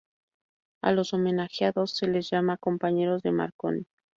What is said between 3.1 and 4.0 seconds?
de Marconi.